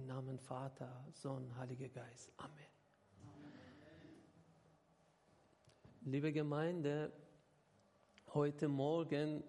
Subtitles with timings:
[0.00, 2.32] Im Namen Vater, Sohn, Heiliger Geist.
[2.38, 2.66] Amen.
[6.06, 7.12] Liebe Gemeinde,
[8.32, 9.44] heute Morgen,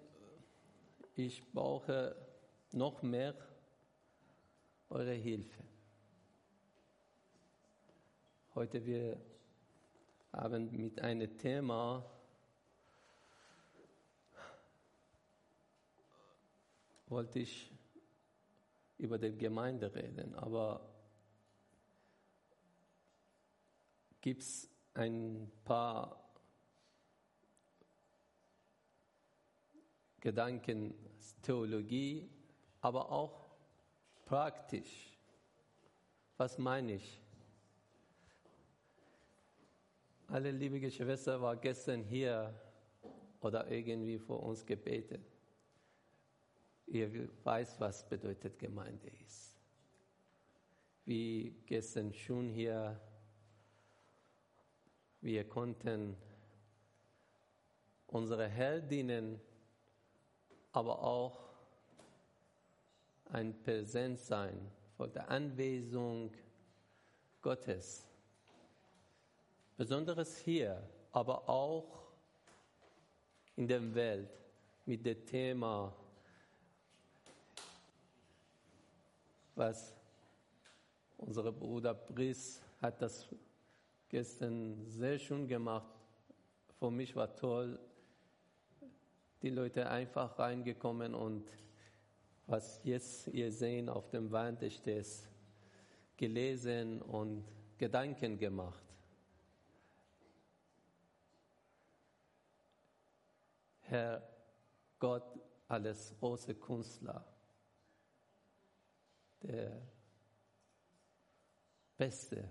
[1.16, 2.18] ich brauche
[2.74, 3.34] noch mehr
[4.90, 5.64] eure Hilfe.
[8.54, 9.22] Heute wir
[10.34, 12.06] haben mit einem Thema
[17.08, 17.71] wollte ich
[19.02, 20.88] über die Gemeinde reden, aber
[24.22, 26.24] gibt es ein paar
[30.20, 30.94] Gedanken,
[31.42, 32.30] Theologie,
[32.82, 33.50] aber auch
[34.26, 35.18] praktisch.
[36.38, 37.20] Was meine ich?
[40.28, 42.54] Alle liebe Geschwister waren gestern hier
[43.42, 45.31] oder irgendwie vor uns gebetet.
[46.92, 49.56] Ihr weiß, was bedeutet Gemeinde ist.
[51.06, 53.00] Wie gestern schon hier,
[55.22, 56.18] wir konnten
[58.08, 59.40] unsere Heldinnen,
[60.74, 61.40] aber auch
[63.32, 66.34] ein Präsenz sein vor der Anwesung
[67.42, 68.06] Gottes
[69.78, 72.12] Besonderes hier, aber auch
[73.56, 74.30] in der Welt
[74.86, 75.96] mit dem Thema,
[79.56, 79.96] was
[81.18, 83.28] unser Bruder Brice hat das
[84.10, 85.94] gestern sehr schön gemacht.
[86.80, 87.80] Für mich war toll,
[89.42, 91.48] die Leute einfach reingekommen und
[92.48, 95.08] was jetzt ihr sehen auf dem Wand steht,
[96.18, 97.46] gelesen und
[97.78, 98.84] Gedanken gemacht.
[103.82, 104.22] Herr
[105.00, 107.26] Gott als große Künstler,
[109.42, 109.82] der
[111.98, 112.50] Beste.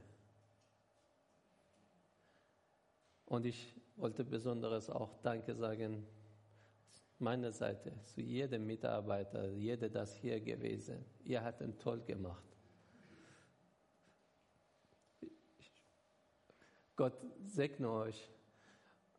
[3.26, 6.06] Und ich wollte besonderes auch Danke sagen,
[7.18, 11.04] meiner Seite, zu jedem Mitarbeiter, jeder, das hier gewesen.
[11.24, 12.44] Ihr habt ihn toll gemacht.
[16.96, 17.14] Gott
[17.44, 18.30] segne euch,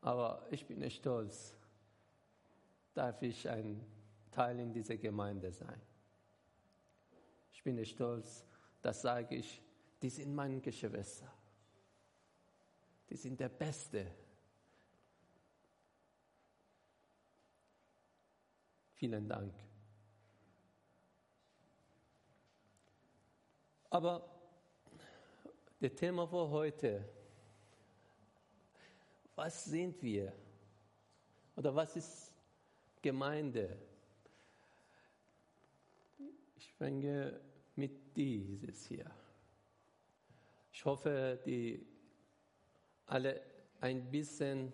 [0.02, 1.56] aber ich bin stolz
[2.94, 3.81] darf ich ein
[4.31, 5.81] Teil in dieser Gemeinde sein.
[7.62, 8.44] Ich bin stolz,
[8.82, 9.62] das sage ich,
[10.02, 11.32] die sind meine Geschwister.
[13.08, 14.12] Die sind der Beste.
[18.96, 19.54] Vielen Dank.
[23.92, 24.28] Aber
[25.80, 27.08] das Thema für heute,
[29.36, 30.34] was sind wir?
[31.56, 32.34] Oder was ist
[33.04, 33.78] Gemeinde.
[36.56, 37.50] Ich fange
[38.16, 39.10] dieses hier.
[40.72, 41.86] Ich hoffe, die
[43.06, 43.42] alle
[43.80, 44.72] ein bisschen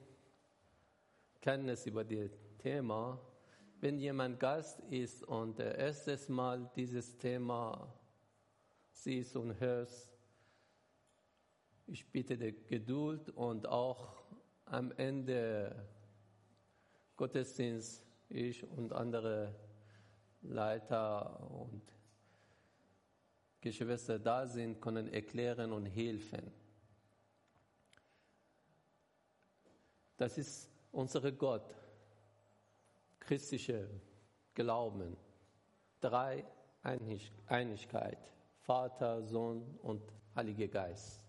[1.41, 3.19] Kenntnis über das Thema.
[3.79, 7.93] Wenn jemand Gast ist und erstes Mal dieses Thema
[8.91, 10.11] siehst und hörst,
[11.85, 14.21] ich bitte die Geduld und auch
[14.65, 15.87] am Ende
[17.15, 19.55] Gottesdienst ich und andere
[20.41, 21.81] Leiter und
[23.67, 26.51] Geschwister da sind, können erklären und helfen.
[30.15, 31.75] Das ist unser Gott,
[33.19, 33.89] christliche
[34.53, 35.15] Glauben,
[35.99, 36.45] drei
[37.47, 38.17] Einigkeit,
[38.61, 40.01] Vater, Sohn und
[40.35, 41.21] Heiliger Geist.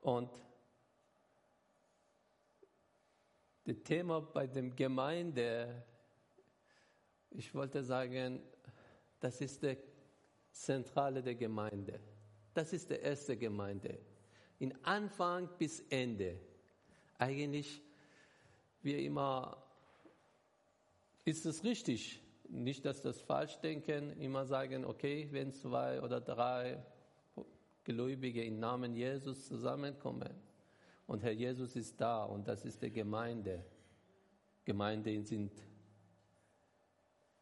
[0.00, 0.30] Und
[3.64, 5.84] das Thema bei der Gemeinde,
[7.34, 8.40] ich wollte sagen,
[9.20, 9.76] das ist die
[10.50, 12.00] Zentrale der Gemeinde.
[12.54, 13.98] Das ist die erste Gemeinde.
[14.58, 16.38] In Anfang bis Ende.
[17.18, 17.82] Eigentlich,
[18.82, 19.62] wir immer,
[21.24, 22.20] ist es richtig.
[22.48, 26.84] Nicht, dass das falsch denken, immer sagen, okay, wenn zwei oder drei
[27.84, 30.30] Gläubige im Namen Jesus zusammenkommen,
[31.06, 33.64] und Herr Jesus ist da und das ist die Gemeinde.
[34.64, 35.52] Gemeinden sind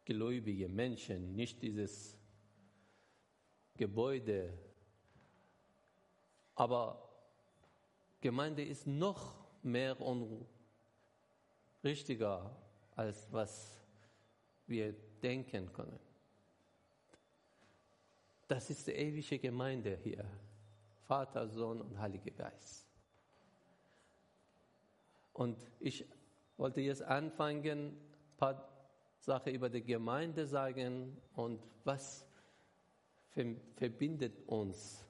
[0.05, 2.17] gläubige Menschen, nicht dieses
[3.75, 4.57] Gebäude.
[6.55, 7.09] Aber
[8.19, 10.45] Gemeinde ist noch mehr und
[11.83, 12.55] richtiger,
[12.95, 13.81] als was
[14.67, 15.99] wir denken können.
[18.47, 20.25] Das ist die ewige Gemeinde hier.
[21.03, 22.85] Vater, Sohn und Heiliger Geist.
[25.33, 26.05] Und ich
[26.57, 27.97] wollte jetzt anfangen, ein
[28.37, 28.70] paar
[29.21, 32.25] Sache über die Gemeinde sagen und was
[33.75, 35.05] verbindet uns.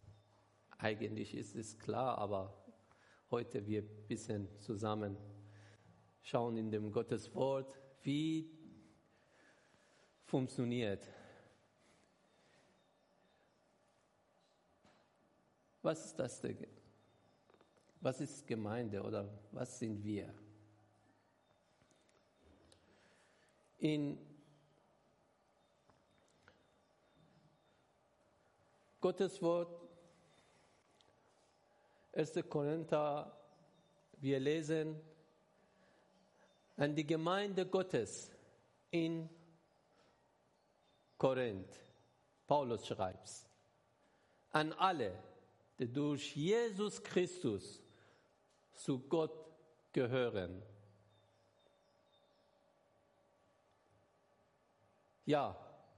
[0.77, 2.53] Eigentlich ist es klar, aber
[3.29, 5.15] heute wir ein bisschen zusammen
[6.23, 7.73] schauen in dem Gotteswort,
[8.03, 8.51] wie
[10.25, 11.07] funktioniert.
[15.81, 16.43] Was ist das?
[18.01, 20.33] Was ist Gemeinde oder was sind wir?
[23.81, 24.15] In
[28.99, 29.75] Gottes Wort,
[32.13, 32.43] 1.
[32.47, 33.35] Korinther,
[34.19, 35.01] wir lesen
[36.77, 38.31] an die Gemeinde Gottes
[38.91, 39.27] in
[41.17, 41.75] Korinth.
[42.45, 43.47] Paulus schreibt
[44.51, 45.11] an alle,
[45.79, 47.81] die durch Jesus Christus
[48.73, 49.33] zu Gott
[49.91, 50.61] gehören.
[55.31, 55.55] Ja,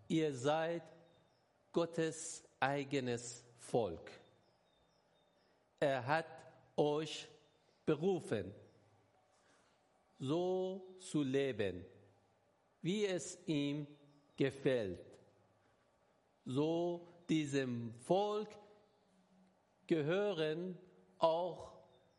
[0.09, 0.83] ihr seid
[1.71, 4.11] Gottes eigenes Volk.
[5.79, 6.27] Er hat
[6.77, 7.27] euch
[7.83, 8.53] berufen,
[10.19, 11.83] so zu leben,
[12.83, 13.87] wie es ihm
[14.37, 15.03] gefällt.
[16.45, 18.49] So diesem Volk
[19.87, 20.77] gehören
[21.17, 21.73] auch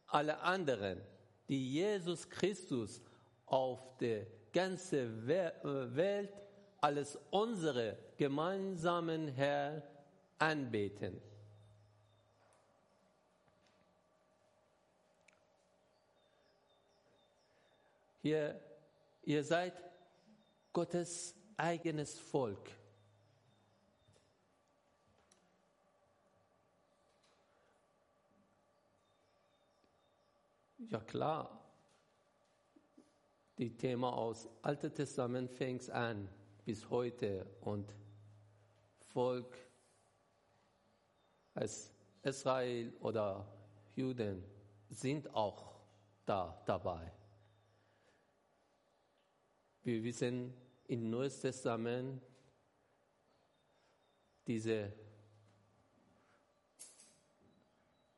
[0.09, 1.01] alle anderen,
[1.49, 3.01] die Jesus Christus
[3.47, 6.44] auf der ganzen Welt
[6.85, 9.83] als unsere gemeinsamen Herr
[10.39, 11.19] anbeten.
[18.21, 18.61] Hier,
[19.23, 19.73] ihr seid
[20.75, 22.69] Gottes eigenes Volk.
[30.91, 31.65] Ja klar,
[33.57, 36.29] die Thema aus Alten Testament fängt an
[36.65, 37.93] bis heute und
[39.13, 39.57] Volk
[41.55, 43.47] als Israel oder
[43.95, 44.43] Juden
[44.89, 45.75] sind auch
[46.25, 47.13] da dabei.
[49.83, 50.55] Wir wissen
[50.89, 52.23] im Neues Testament
[54.47, 54.93] diese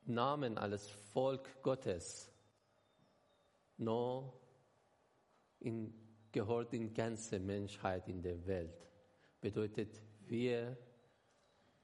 [0.05, 2.31] Namen als Volk Gottes
[3.77, 4.33] nur
[5.59, 5.93] in,
[6.31, 8.87] gehört in ganze Menschheit in der Welt.
[9.41, 10.77] Bedeutet, wir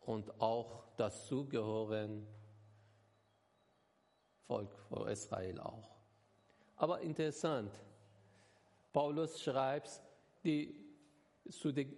[0.02, 2.28] und auch dazugehören
[4.48, 5.90] Volk von Israel auch.
[6.76, 7.72] Aber interessant,
[8.92, 10.02] Paulus schreibt
[10.44, 10.76] die,
[11.50, 11.96] zu den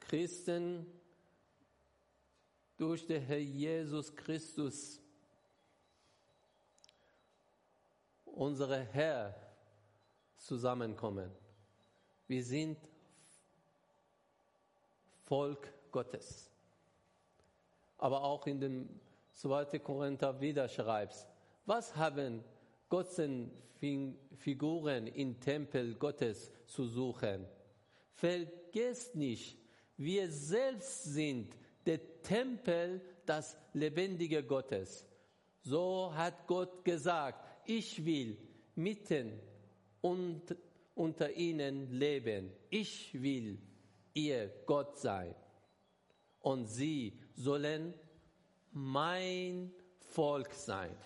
[0.00, 0.86] Christen
[2.76, 5.00] durch den Herr Jesus Christus,
[8.24, 9.34] unsere Herr,
[10.36, 11.30] zusammenkommen.
[12.28, 12.78] Wir sind
[15.24, 16.50] Volk Gottes
[17.98, 18.88] aber auch in dem
[19.34, 19.78] 2.
[19.78, 21.26] Korinther wieder schreibst.
[21.64, 22.42] Was haben
[22.88, 23.20] Gottes
[24.36, 27.46] Figuren im Tempel Gottes zu suchen?
[28.14, 29.58] Vergesst nicht,
[29.96, 35.04] wir selbst sind der Tempel des lebendigen Gottes.
[35.62, 38.38] So hat Gott gesagt, ich will
[38.74, 39.40] mitten
[40.00, 40.56] und
[40.96, 42.50] unter ihnen leben.
[42.70, 43.58] Ich will
[44.14, 45.34] ihr Gott sein
[46.40, 47.94] und sie sollen
[48.72, 50.96] mein Volk sein.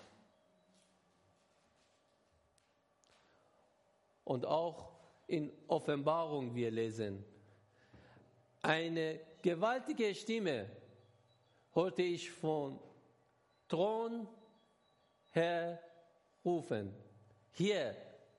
[4.24, 4.92] Und auch
[5.26, 7.24] in Offenbarung wir lesen,
[8.62, 10.70] eine gewaltige Stimme
[11.72, 12.78] hörte ich von
[13.66, 14.28] Thron
[15.30, 15.82] her
[16.44, 16.94] rufen.
[17.52, 17.96] Hier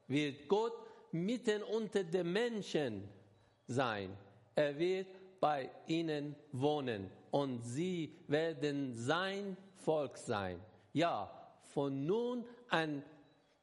[0.08, 0.81] wird Gott
[1.14, 3.08] mitten unter den Menschen
[3.68, 4.16] sein.
[4.56, 5.08] Er wird
[5.40, 10.60] bei ihnen wohnen und sie werden sein Volk sein.
[10.94, 11.30] Ja,
[11.74, 13.04] von nun an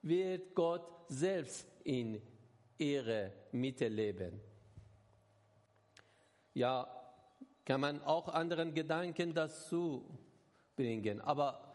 [0.02, 2.20] wird Gott selbst in
[2.78, 4.40] ihre Mitte leben.
[6.54, 6.88] Ja,
[7.64, 10.04] kann man auch anderen Gedanken dazu
[10.74, 11.20] bringen.
[11.20, 11.68] Aber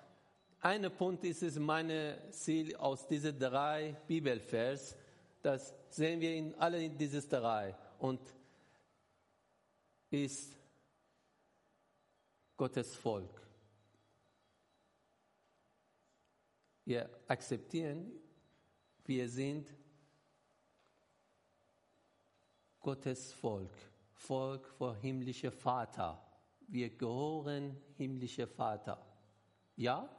[0.59, 1.91] ein Punkt ist es mein
[2.31, 4.95] Ziel aus diesen drei Bibelvers.
[5.43, 7.75] Das sehen wir in alle diese drei.
[8.00, 8.21] Und
[10.09, 10.55] ist
[12.55, 13.41] Gottes Volk.
[16.85, 18.12] Wir akzeptieren,
[19.05, 19.73] wir sind
[22.79, 23.71] Gottes Volk,
[24.13, 26.21] Volk vor himmlischer Vater.
[26.67, 29.05] Wir gehören himmlischer Vater.
[29.75, 30.09] Ja?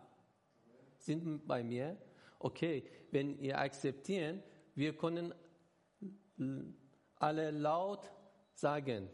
[0.99, 1.97] Sind bei mir?
[2.39, 4.43] Okay, wenn ihr akzeptieren,
[4.75, 5.33] wir können
[7.17, 8.11] alle laut
[8.55, 9.09] sagen,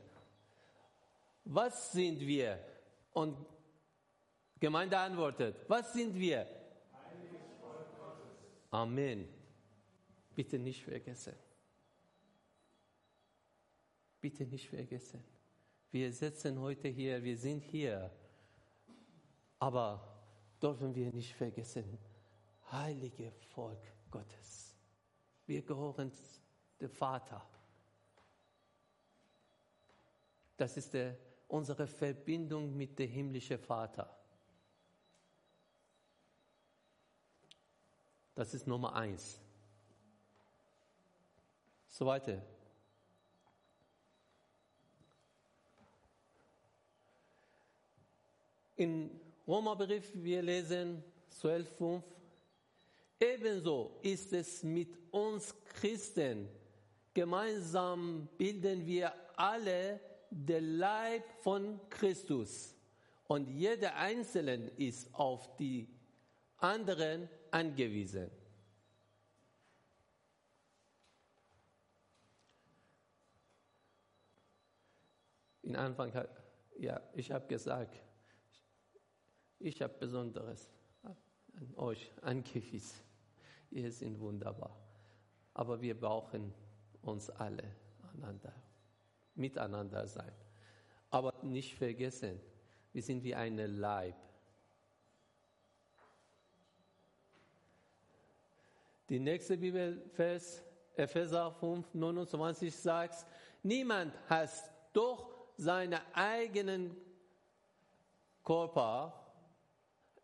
[1.44, 2.58] was sind wir?
[3.12, 3.36] Und
[4.58, 6.46] Gemeinde antwortet, was sind wir?
[8.70, 9.28] Amen.
[10.34, 11.34] Bitte nicht vergessen.
[14.20, 15.24] Bitte nicht vergessen.
[15.90, 18.10] Wir sitzen heute hier, wir sind hier.
[19.58, 20.22] Aber
[20.62, 21.98] dürfen wir nicht vergessen,
[22.70, 24.69] heilige Volk Gottes.
[25.50, 26.12] Wir gehören
[26.80, 27.44] dem Vater.
[30.56, 31.16] Das ist der,
[31.48, 34.16] unsere Verbindung mit dem himmlischen Vater.
[38.32, 39.40] Das ist Nummer eins.
[41.88, 42.40] Zweite.
[48.76, 51.02] In Römerbrief, wir lesen
[51.42, 52.04] 12,5.
[53.18, 56.48] Ebenso ist es mit uns Christen.
[57.14, 60.00] Gemeinsam bilden wir alle
[60.30, 62.74] der Leib von Christus.
[63.26, 65.88] Und jeder Einzelne ist auf die
[66.58, 68.30] anderen angewiesen.
[75.62, 76.12] In Anfang,
[76.78, 78.02] ja, ich habe gesagt,
[79.60, 80.68] ich habe Besonderes
[81.04, 82.98] an euch angewiesen.
[83.70, 84.89] Ihr seid wunderbar.
[85.54, 86.52] Aber wir brauchen
[87.02, 87.64] uns alle
[88.14, 88.52] einander
[89.34, 90.32] miteinander sein.
[91.10, 92.40] Aber nicht vergessen,
[92.92, 94.14] wir sind wie ein Leib.
[99.08, 100.62] Die nächste Bibelvers,
[100.94, 103.26] Epheser 5, 29 sagt,
[103.62, 104.50] niemand hat
[104.92, 106.96] doch seinen eigenen
[108.44, 109.12] Körper,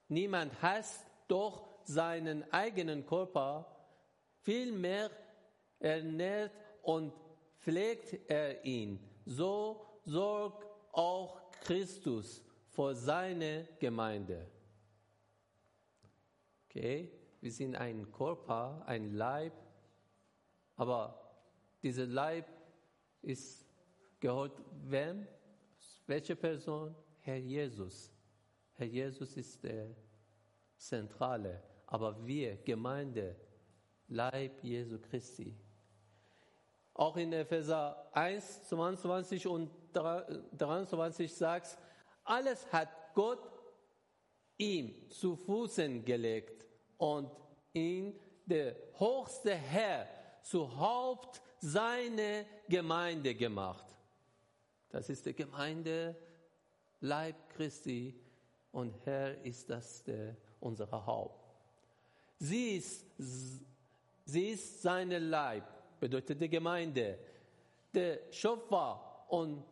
[0.09, 3.75] niemand hasst doch seinen eigenen Körper,
[4.47, 5.11] vielmehr
[5.81, 7.12] ernährt und
[7.59, 9.00] pflegt er ihn.
[9.25, 14.47] So sorgt auch Christus für seine Gemeinde.
[16.65, 17.11] Okay,
[17.41, 19.53] wir sind ein Körper, ein Leib,
[20.76, 21.00] aber
[21.83, 22.47] dieser Leib
[23.23, 23.67] ist
[24.21, 25.26] gehört wem?
[26.07, 26.95] Welche Person?
[27.23, 28.12] Herr Jesus.
[28.75, 29.88] Herr Jesus ist der
[30.76, 33.35] Zentrale, aber wir, Gemeinde,
[34.09, 35.57] Leib Jesu Christi,
[36.95, 41.79] auch in Epheser 1, 22 und 23 sagt,
[42.25, 43.51] alles hat Gott
[44.59, 46.67] ihm zu Füßen gelegt
[46.99, 47.31] und
[47.73, 50.09] ihn der höchste Herr
[50.43, 53.85] zu Haupt seiner Gemeinde gemacht.
[54.91, 56.17] Das ist die Gemeinde,
[57.01, 58.19] Leib Christi
[58.73, 61.45] und Herr ist das der, unser Haupt.
[62.39, 63.05] Sie ist,
[64.26, 65.64] sie ist seine Leib
[65.99, 67.18] bedeutet die Gemeinde.
[67.95, 69.64] Der Schöpfer und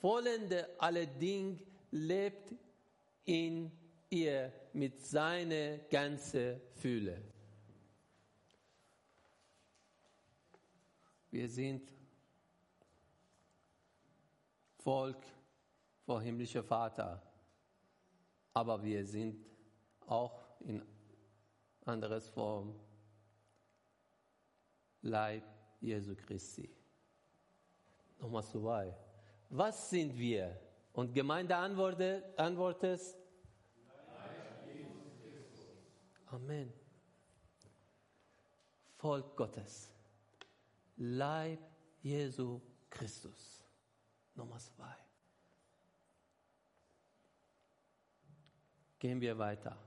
[0.00, 1.58] Vollende aller Dinge
[1.90, 2.54] lebt
[3.24, 3.70] in
[4.10, 7.20] ihr mit seiner ganzen Fülle.
[11.30, 11.92] Wir sind
[14.78, 15.22] Volk
[16.06, 17.20] vor himmlischer Vater,
[18.54, 19.44] aber wir sind
[20.06, 20.82] auch in
[21.84, 22.74] anderes Form
[25.02, 25.44] Leib
[25.80, 26.68] Jesu Christi.
[28.20, 28.94] Nochmal zwei.
[29.50, 30.58] Was sind wir?
[30.92, 33.00] Und Gemeinde antwortet, antwortet
[36.30, 36.72] Amen.
[38.98, 39.90] Volk Gottes.
[40.96, 41.60] Leib
[42.02, 43.64] Jesu Christus.
[44.34, 44.94] Nummer zwei.
[48.98, 49.78] Gehen wir weiter.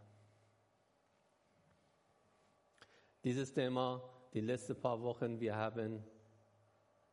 [3.23, 4.01] Dieses Thema
[4.33, 6.03] die letzten paar Wochen, wir haben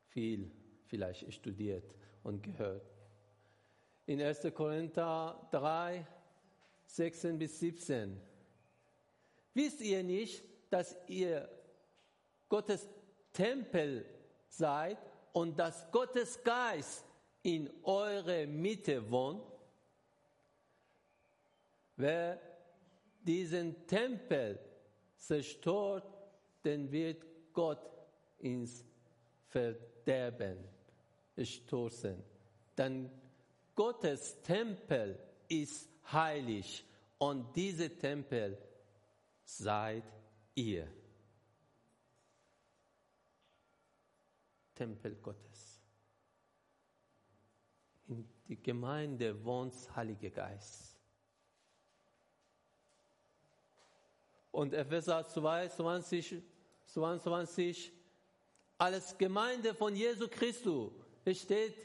[0.08, 0.50] viel
[0.86, 2.86] vielleicht studiert und gehört.
[4.06, 4.46] In 1.
[4.54, 6.06] Korinther 3,
[6.86, 8.20] 16 bis 17.
[9.54, 11.48] Wisst ihr nicht, dass ihr
[12.48, 12.88] Gottes
[13.32, 14.06] Tempel
[14.48, 14.98] seid
[15.32, 17.04] und dass Gottes Geist
[17.42, 19.44] in eurer Mitte wohnt?
[21.96, 22.40] Wer
[23.20, 24.58] diesen Tempel
[25.16, 26.17] zerstört,
[26.68, 27.90] dann wird Gott
[28.38, 28.84] ins
[29.48, 30.58] Verderben
[31.42, 32.22] stoßen.
[32.76, 33.10] Denn
[33.74, 36.84] Gottes Tempel ist heilig
[37.16, 38.58] und dieser Tempel
[39.44, 40.04] seid
[40.54, 40.86] ihr.
[44.74, 45.80] Tempel Gottes.
[48.08, 50.96] In die Gemeinde wohnt Heiliger Geist.
[54.52, 56.42] Und Epheser 2, 20
[56.88, 57.92] 22,
[58.78, 60.92] als Gemeinde von Jesu Christus
[61.32, 61.76] steht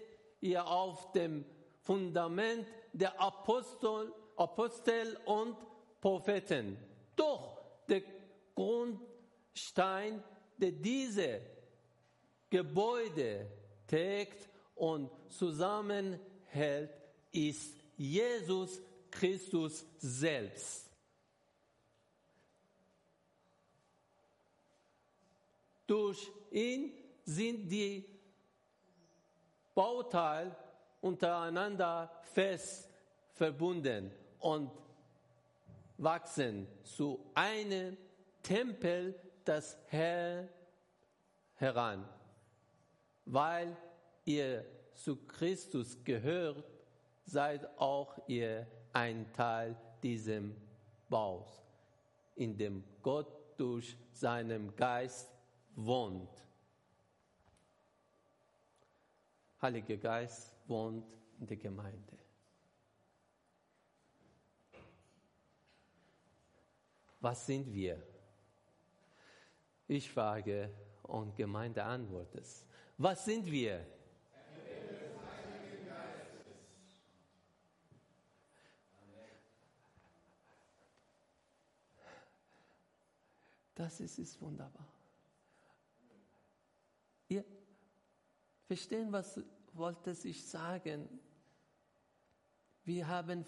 [0.41, 1.45] ihr auf dem
[1.81, 5.57] Fundament der Apostel, Apostel und
[5.99, 6.77] Propheten.
[7.15, 8.03] Doch der
[8.55, 10.23] Grundstein,
[10.57, 11.41] der diese
[12.49, 13.47] Gebäude
[13.87, 16.91] trägt und zusammenhält,
[17.31, 18.81] ist Jesus
[19.11, 20.82] Christus selbst.
[25.87, 26.93] Durch ihn
[27.25, 28.05] sind die
[29.73, 30.55] Bauteile
[31.01, 32.89] untereinander fest
[33.33, 34.71] verbunden und
[35.97, 37.97] wachsen zu einem
[38.41, 40.49] Tempel des Herrn
[41.55, 42.07] heran.
[43.25, 43.75] Weil
[44.25, 46.63] ihr zu Christus gehört,
[47.25, 50.55] seid auch ihr ein Teil diesem
[51.09, 51.63] Baus,
[52.35, 55.32] in dem Gott durch seinen Geist
[55.75, 56.29] wohnt.
[59.61, 62.17] Heiliger Geist wohnt in der Gemeinde.
[67.19, 68.01] Was sind wir?
[69.87, 70.69] Ich frage
[71.03, 72.45] und Gemeinde antwortet.
[72.97, 73.85] Was sind wir?
[83.75, 84.87] Das ist, ist wunderbar.
[87.33, 87.43] Ihr
[88.65, 89.39] verstehen, was
[89.73, 91.07] wollte ich sagen?
[92.83, 93.43] Wir haben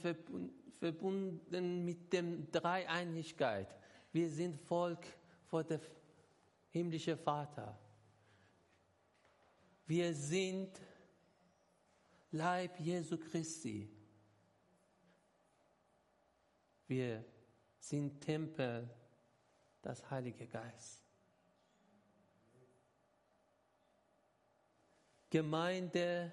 [0.79, 3.75] verbunden mit dem Dreieinigkeit.
[4.11, 5.05] Wir sind Volk
[5.45, 5.79] vor dem
[6.69, 7.77] himmlischen Vater.
[9.85, 10.79] Wir sind
[12.31, 13.89] Leib Jesu Christi.
[16.87, 17.23] Wir
[17.79, 18.89] sind Tempel
[19.83, 21.04] des Heiligen Geistes.
[25.35, 26.31] Gemeinde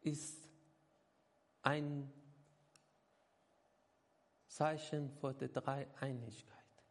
[0.00, 0.50] ist
[1.62, 2.12] ein
[4.48, 6.84] Zeichen vor der Dreieinigkeit.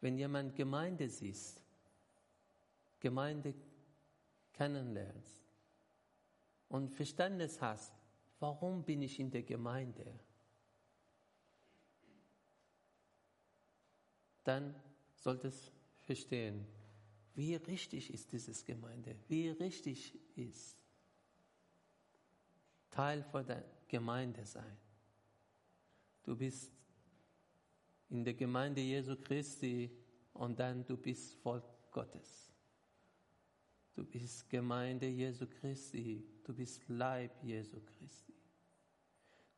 [0.00, 1.60] Wenn jemand Gemeinde sieht,
[3.00, 3.52] Gemeinde
[4.52, 5.42] kennenlernst
[6.68, 7.92] und Verständnis hast,
[8.38, 10.20] warum bin ich in der Gemeinde,
[14.44, 14.80] dann
[15.16, 15.79] solltest
[16.10, 16.66] verstehen,
[17.36, 20.76] wie richtig ist dieses Gemeinde, wie richtig ist
[22.90, 24.76] Teil von der Gemeinde sein.
[26.24, 26.72] Du bist
[28.08, 29.88] in der Gemeinde Jesu Christi
[30.32, 32.50] und dann du bist Volk Gottes.
[33.94, 38.34] Du bist Gemeinde Jesu Christi, du bist Leib Jesu Christi.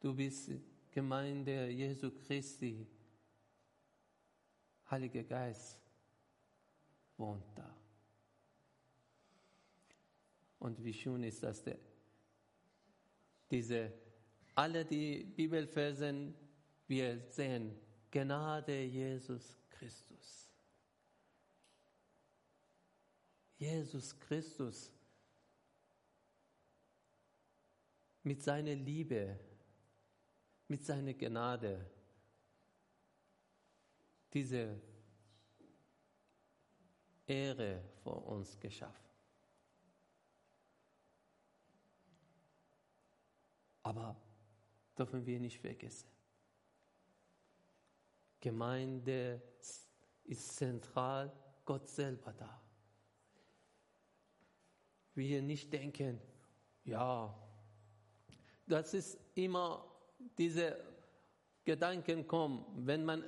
[0.01, 0.51] Du bist
[0.91, 2.87] Gemeinde Jesu Christi.
[4.91, 5.82] Heiliger Geist
[7.23, 7.75] wohnt da.
[10.59, 11.79] Und wie schön ist das, der,
[13.51, 13.93] diese,
[14.55, 16.35] alle die Bibelversen,
[16.89, 17.79] wir sehen,
[18.11, 20.51] Gnade Jesus Christus.
[23.57, 24.93] Jesus Christus
[28.25, 29.39] mit seiner Liebe,
[30.69, 31.89] mit seiner Gnade,
[34.33, 34.81] diese
[37.33, 39.11] Ehre vor uns geschaffen.
[43.83, 44.17] Aber
[44.99, 46.09] dürfen wir nicht vergessen.
[48.41, 49.41] Gemeinde
[50.25, 51.33] ist zentral,
[51.65, 52.61] Gott selber da.
[55.15, 56.21] Wir nicht denken,
[56.85, 57.35] ja,
[58.67, 59.85] das ist immer
[60.39, 60.77] diese
[61.65, 63.25] Gedanken kommen, wenn man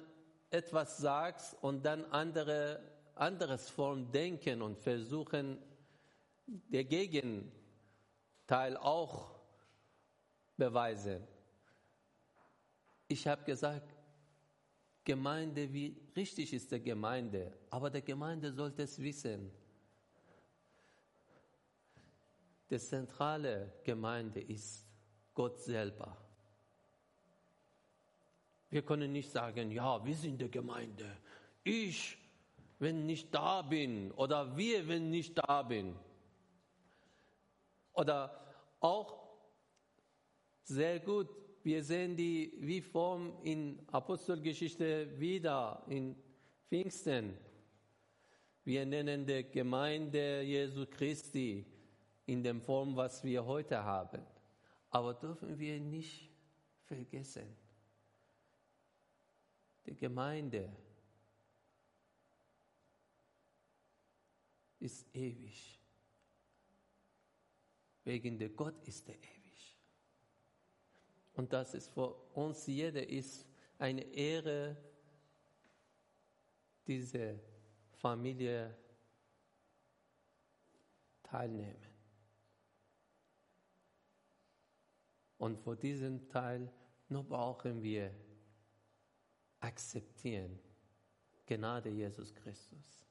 [0.50, 5.58] etwas sagt und dann andere anderes Form denken und versuchen,
[6.46, 9.34] der Gegenteil auch
[10.56, 11.26] beweisen.
[13.08, 13.94] Ich habe gesagt,
[15.04, 19.50] Gemeinde, wie richtig ist der Gemeinde, aber der Gemeinde sollte es wissen.
[22.70, 24.86] Die zentrale Gemeinde ist
[25.34, 26.16] Gott selber.
[28.70, 31.18] Wir können nicht sagen, ja, wir sind die Gemeinde.
[31.62, 32.16] Ich,
[32.78, 35.94] wenn nicht da bin, oder wir, wenn nicht da bin.
[37.92, 38.38] Oder
[38.80, 39.22] auch
[40.64, 41.28] sehr gut
[41.64, 46.14] wir sehen die wie Form in Apostelgeschichte wieder in
[46.68, 47.38] Pfingsten.
[48.64, 51.64] Wir nennen die Gemeinde Jesu Christi
[52.26, 54.20] in der Form, was wir heute haben.
[54.90, 56.30] Aber dürfen wir nicht
[56.84, 57.46] vergessen,
[59.86, 60.68] die Gemeinde
[64.84, 65.80] ist ewig.
[68.04, 69.78] Wegen der Gott ist er ewig.
[71.32, 73.46] Und das ist für uns jeder ist
[73.78, 74.76] eine Ehre,
[76.86, 77.40] diese
[77.92, 78.76] Familie
[81.22, 81.94] teilnehmen.
[85.38, 86.70] Und für diesen Teil
[87.08, 88.14] nur brauchen wir
[89.60, 90.58] akzeptieren
[91.46, 93.03] Gnade Jesus Christus.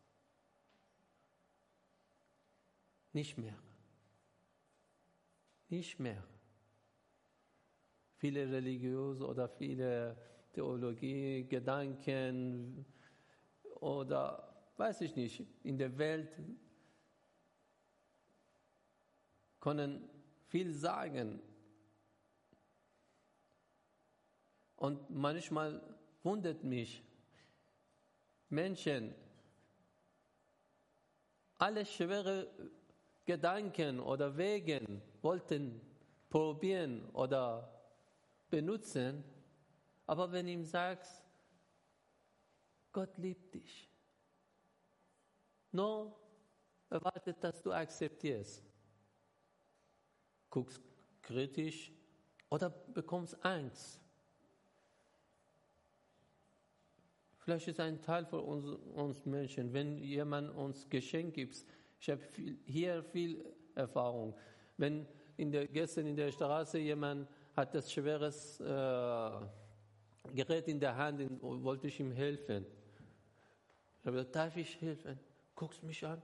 [3.13, 3.57] Nicht mehr.
[5.69, 6.23] Nicht mehr.
[8.15, 10.17] Viele religiöse oder viele
[10.51, 12.85] Theologie, Gedanken
[13.75, 16.39] oder weiß ich nicht, in der Welt
[19.59, 20.09] können
[20.47, 21.41] viel sagen.
[24.75, 25.81] Und manchmal
[26.23, 27.03] wundert mich,
[28.49, 29.15] Menschen
[31.57, 32.51] alle schwere
[33.25, 35.81] Gedanken oder Wegen wollten
[36.29, 37.69] probieren oder
[38.49, 39.23] benutzen,
[40.05, 41.23] aber wenn ihm sagst,
[42.91, 43.89] Gott liebt dich,
[45.71, 46.15] nur
[46.89, 48.63] erwartet, dass du akzeptierst,
[50.49, 50.81] guckst
[51.21, 51.91] kritisch
[52.49, 53.99] oder bekommst Angst.
[57.39, 61.65] Vielleicht ist ein Teil von uns, uns Menschen, wenn jemand uns Geschenk gibt.
[62.03, 64.35] Ich habe viel, hier viel Erfahrung.
[64.75, 69.29] Wenn in der, gestern in der Straße jemand hat das schweres äh,
[70.35, 72.65] Gerät in der Hand und wollte ich ihm helfen.
[74.01, 75.17] Ich habe gesagt, darf ich helfen?
[75.55, 76.21] Guckst mich an.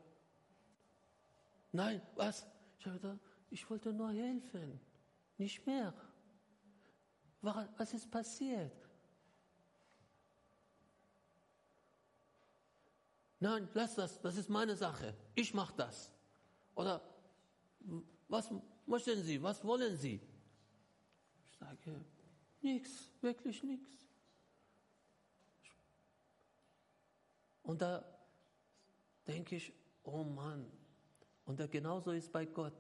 [1.72, 2.46] Nein, was?
[2.78, 4.82] Ich habe gesagt, ich wollte nur helfen,
[5.38, 5.94] nicht mehr.
[7.42, 8.89] Was ist passiert?
[13.40, 15.16] Nein, lass das, das ist meine Sache.
[15.36, 16.12] Ich mache das.
[16.76, 17.02] Oder
[18.28, 18.50] was
[18.86, 20.22] möchten Sie, was wollen Sie?
[21.46, 22.06] Ich sage,
[22.62, 24.06] nichts, wirklich nichts.
[27.64, 28.04] Und da
[29.28, 29.72] denke ich,
[30.04, 30.66] oh Mann,
[31.46, 32.74] und da genauso ist bei Gott.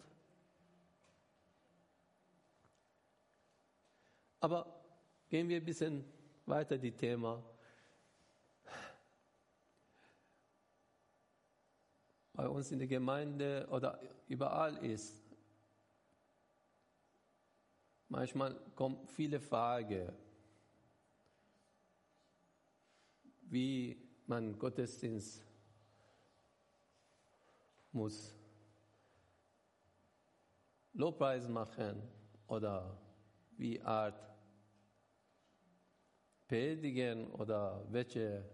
[4.39, 4.83] Aber
[5.29, 6.03] gehen wir ein bisschen
[6.45, 7.43] weiter die Thema.
[12.39, 13.99] Bei uns in der Gemeinde oder
[14.29, 15.21] überall ist.
[18.07, 20.13] Manchmal kommen viele Fragen,
[23.41, 25.43] wie man Gottesdienst
[27.91, 28.33] muss
[30.93, 32.01] Lobpreis machen
[32.47, 32.97] oder
[33.57, 34.33] wie Art
[36.47, 38.49] predigen oder welche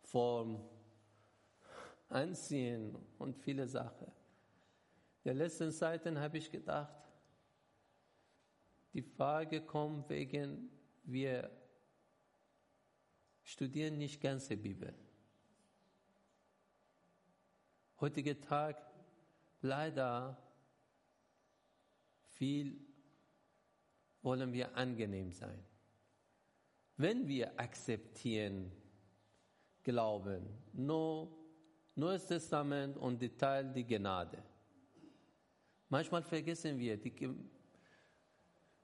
[0.00, 0.66] Form
[2.08, 4.06] Anziehen und viele Sachen.
[5.24, 6.96] In den letzten Zeiten habe ich gedacht,
[8.92, 10.70] die Frage kommt wegen,
[11.04, 11.50] wir
[13.42, 14.94] studieren nicht ganze Bibel.
[18.00, 18.76] Heutiger Tag
[19.60, 20.36] leider
[22.30, 22.78] viel
[24.22, 25.62] wollen wir angenehm sein.
[26.96, 28.72] Wenn wir akzeptieren,
[29.82, 31.45] glauben, nur
[31.96, 34.42] Neues Testament und Detail die Gnade.
[35.88, 37.34] Manchmal vergessen wir, die,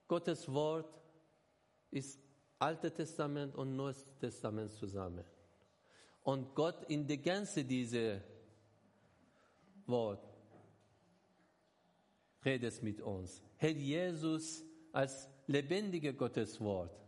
[0.08, 1.00] Gottes Wort
[1.90, 2.18] ist
[2.58, 5.24] Altes Testament und Neues Testament zusammen.
[6.22, 8.22] Und Gott in der ganze diese
[9.86, 10.24] Wort
[12.44, 13.42] redet mit uns.
[13.56, 16.98] Herr Jesus als lebendige Gottes Wort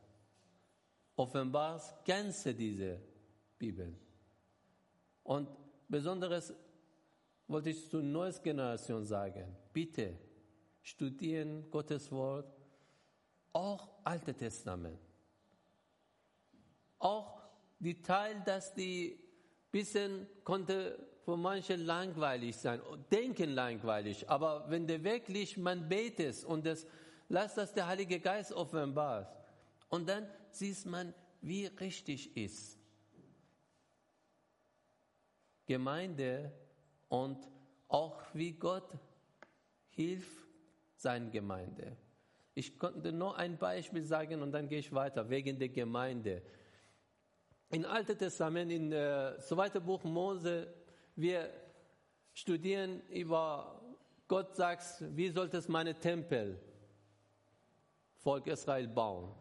[1.17, 3.01] offenbart ganze diese
[3.59, 3.97] Bibel.
[5.23, 5.49] Und
[5.95, 6.53] Besonderes
[7.47, 9.57] wollte ich zur neuen Generation sagen.
[9.73, 10.19] Bitte
[10.83, 12.53] studieren Gottes Wort,
[13.53, 14.99] auch Alte Testament.
[16.99, 17.41] Auch
[17.79, 19.17] die Teil, dass die
[19.71, 22.81] bisschen konnte für manche langweilig sein,
[23.13, 26.89] denken langweilig, aber wenn der wirklich man betet und das
[27.29, 29.33] lasst das der Heilige Geist offenbart
[29.91, 32.84] und dann sieht man, wie richtig ist.
[35.67, 36.53] Gemeinde
[37.09, 37.39] und
[37.89, 38.91] auch wie Gott
[39.91, 40.49] hilft
[40.97, 41.97] seiner Gemeinde.
[42.55, 46.43] Ich konnte nur ein Beispiel sagen und dann gehe ich weiter, wegen der Gemeinde.
[47.71, 50.73] Im Alten Testament, in äh, zweiten Buch Mose,
[51.17, 51.51] wir
[52.33, 53.81] studieren über
[54.29, 54.85] Gott sagt,
[55.17, 56.59] wie sollte es meine Tempel,
[58.19, 59.35] Volk Israel, bauen.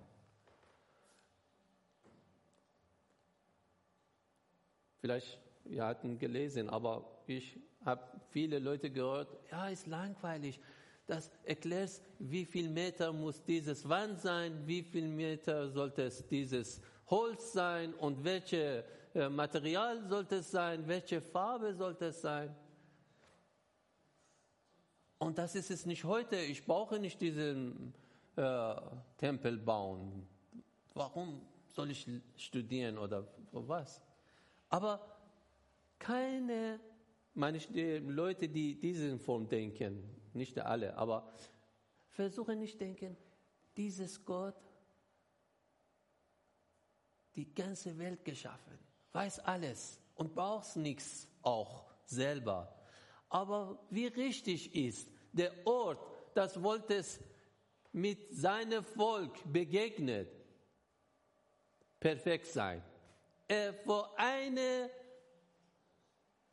[4.99, 10.59] Vielleicht wir hatten gelesen, aber ich habe viele Leute gehört, ja, ist langweilig.
[11.05, 16.81] Das erklärt, wie viel Meter muss dieses Wand sein, wie viel Meter sollte es dieses
[17.07, 22.55] Holz sein und welche äh, Material sollte es sein, welche Farbe sollte es sein.
[25.17, 26.37] Und das ist es nicht heute.
[26.37, 27.93] Ich brauche nicht diesen
[28.35, 28.75] äh,
[29.17, 30.27] Tempel bauen.
[30.93, 34.01] Warum soll ich studieren oder was?
[34.69, 35.12] Aber
[36.03, 36.81] keine,
[37.33, 37.59] meine
[37.99, 41.33] Leute, die diese Form denken, nicht alle, aber
[42.09, 43.15] versuchen nicht denken,
[43.77, 44.61] dieses Gott,
[47.35, 48.77] die ganze Welt geschaffen,
[49.13, 52.75] weiß alles und braucht nichts auch selber.
[53.29, 57.19] Aber wie richtig ist, der Ort, das wollte es
[57.93, 60.29] mit seinem Volk begegnet,
[61.99, 62.83] perfekt sein.
[63.47, 64.89] Er vor eine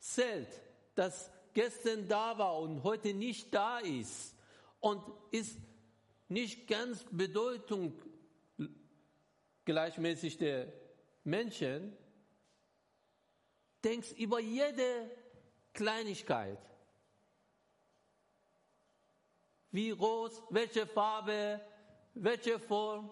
[0.01, 0.49] Zelt,
[0.95, 4.35] das gestern da war und heute nicht da ist
[4.79, 5.57] und ist
[6.27, 7.93] nicht ganz Bedeutung
[9.63, 10.73] gleichmäßig der
[11.23, 11.95] Menschen,
[13.83, 15.09] denkst über jede
[15.73, 16.59] Kleinigkeit.
[19.71, 21.61] Wie groß, welche Farbe,
[22.15, 23.09] welche Form.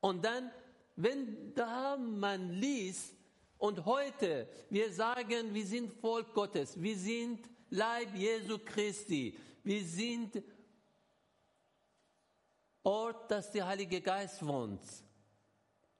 [0.00, 0.50] Und dann,
[0.96, 3.17] wenn da man liest,
[3.58, 10.42] und heute, wir sagen, wir sind Volk Gottes, wir sind Leib Jesu Christi, wir sind
[12.84, 14.80] Ort, dass der Heilige Geist wohnt.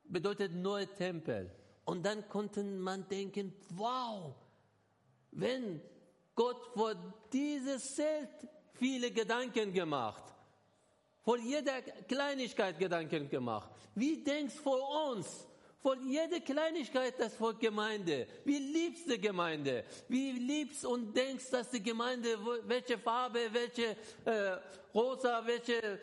[0.05, 1.51] Bedeutet neue Tempel.
[1.85, 4.35] Und dann konnte man denken, wow,
[5.33, 5.83] wenn
[6.35, 6.95] Gott vor
[7.33, 8.31] dieses Zelt
[8.75, 10.23] viele Gedanken gemacht,
[11.23, 13.71] vor jeder Kleinigkeit Gedanken gemacht.
[13.95, 15.48] Wie denkst du vor uns?
[15.81, 18.27] Vor jeder Kleinigkeit das vor Gemeinde.
[18.45, 19.85] Wie liebst du Gemeinde?
[20.09, 24.59] Wie liebst und denkst, dass die Gemeinde, welche Farbe, welche äh,
[24.93, 26.01] rosa, welche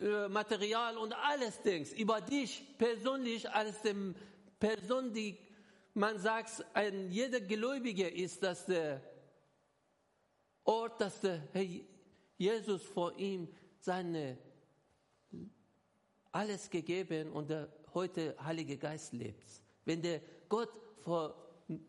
[0.00, 1.92] äh, Material und alles denkst.
[1.92, 4.14] Über dich persönlich als dem
[4.58, 5.36] Person, die
[5.92, 9.02] man sagt, ein jeder Gläubige ist, dass der
[10.64, 11.66] Ort, dass der Herr
[12.38, 13.48] Jesus vor ihm
[13.80, 14.38] seine
[16.32, 19.62] alles gegeben und der heute Heilige Geist lebt.
[19.84, 20.70] Wenn der Gott
[21.02, 21.34] vor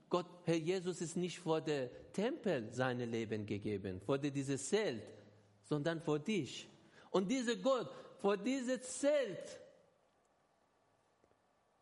[0.10, 5.02] Gott, Herr Jesus ist nicht vor der Tempel seine Leben gegeben, vor dieses Zelt,
[5.64, 6.68] sondern vor dich.
[7.10, 9.60] Und dieser Gott, vor dieses Zelt,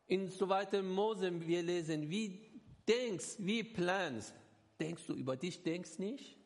[0.08, 0.82] in 2.
[0.82, 2.49] Mose wir lesen, wie
[2.88, 4.34] denkst, wie planst.
[4.79, 6.38] Denkst du über dich, denkst nicht?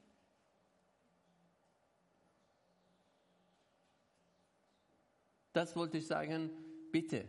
[5.53, 6.49] Das wollte ich sagen,
[6.91, 7.25] bitte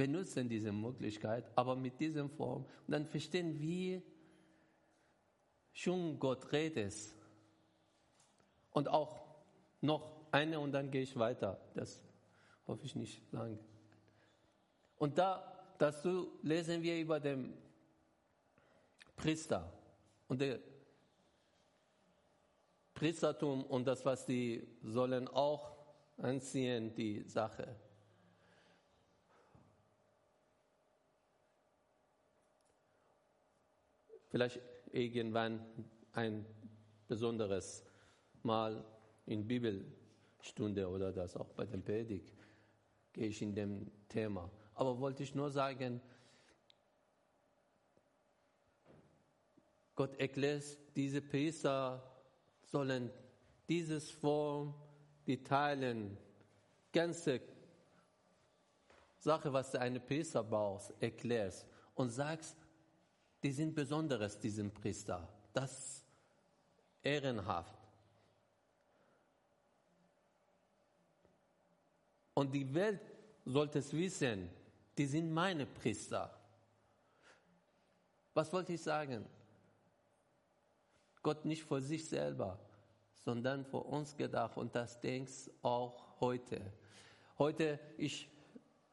[0.00, 2.64] benutzen diese Möglichkeit, aber mit dieser Form.
[2.86, 4.00] Und dann verstehen wir
[5.74, 6.94] schon Gott redet.
[8.70, 9.20] Und auch
[9.82, 11.60] noch eine und dann gehe ich weiter.
[11.74, 12.02] Das
[12.66, 13.58] hoffe ich nicht lang.
[14.96, 17.52] Und da, dazu lesen wir über den
[19.16, 19.70] Priester
[20.28, 20.60] und der
[22.94, 25.76] Priestertum und das, was die sollen auch
[26.16, 27.76] anziehen, die Sache.
[34.30, 34.60] Vielleicht
[34.92, 35.60] irgendwann
[36.12, 36.46] ein
[37.08, 37.84] besonderes
[38.42, 38.84] Mal
[39.26, 42.32] in Bibelstunde oder das auch bei dem Predigt
[43.12, 44.50] gehe ich in dem Thema.
[44.74, 46.00] Aber wollte ich nur sagen,
[49.96, 52.02] Gott erklärt, diese Priester
[52.62, 53.10] sollen
[53.68, 54.74] dieses Form,
[55.26, 56.16] die teilen,
[56.92, 57.40] ganze
[59.18, 62.56] Sache, was eine Priester braucht, erklärt und sagst,
[63.42, 65.28] die sind besonderes, diesen Priester.
[65.52, 66.04] Das
[67.02, 67.74] ehrenhaft.
[72.34, 73.00] Und die Welt
[73.44, 74.48] sollte es wissen,
[74.96, 76.34] die sind meine Priester.
[78.34, 79.26] Was wollte ich sagen?
[81.22, 82.58] Gott nicht für sich selber,
[83.14, 86.60] sondern für uns gedacht und das denkst auch heute.
[87.38, 88.28] Heute, ich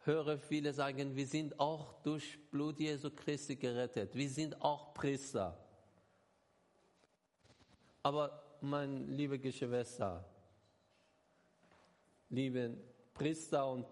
[0.07, 4.15] höre viele sagen, wir sind auch durch Blut Jesu Christi gerettet.
[4.15, 5.57] Wir sind auch Priester.
[8.01, 10.23] Aber mein liebe Geschwister,
[12.29, 12.77] liebe
[13.13, 13.85] Priester und